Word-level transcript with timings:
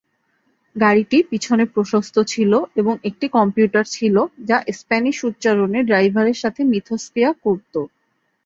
গাড়িটি 0.75 1.17
পিছনে 1.31 1.63
প্রশস্ত 1.73 2.15
ছিল 2.31 2.51
এবং 2.75 2.93
একটি 3.09 3.25
কম্পিউটার 3.37 3.85
ছিল 3.95 4.15
যা 4.49 4.57
স্প্যানিশ 4.79 5.17
উচ্চারণে 5.29 5.79
ড্রাইভারের 5.89 6.37
সাথে 6.43 6.61
মিথস্ক্রিয়া 6.71 7.31
করতো। 7.45 7.79